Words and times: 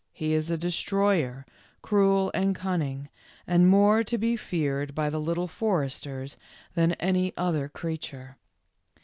He 0.13 0.33
is 0.33 0.49
a 0.49 0.57
destroyer, 0.57 1.45
cruel 1.83 2.31
and 2.33 2.55
cun 2.55 2.79
ning 2.79 3.09
and 3.45 3.69
more 3.69 4.03
to 4.05 4.17
be 4.17 4.35
feared 4.35 4.95
by 4.95 5.11
the 5.11 5.19
Little 5.21 5.47
For 5.47 5.83
esters 5.85 6.37
than 6.73 6.93
any 6.93 7.37
other 7.37 7.69
creature. 7.69 8.35